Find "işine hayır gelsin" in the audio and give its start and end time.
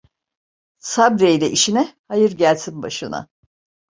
1.51-2.81